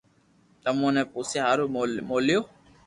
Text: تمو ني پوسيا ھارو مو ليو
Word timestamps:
تمو 0.63 0.87
ني 0.95 1.01
پوسيا 1.11 1.41
ھارو 1.45 1.65
مو 2.07 2.17
ليو 2.27 2.41